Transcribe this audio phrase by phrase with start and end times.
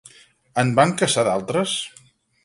[0.61, 1.75] En van caçar d'altres?